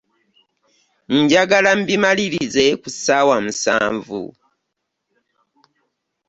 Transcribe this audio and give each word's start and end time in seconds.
Njagala 1.17 1.71
mbimalirize 1.79 2.65
ku 2.81 2.87
ssaawa 2.93 3.35
musanvu. 3.45 4.21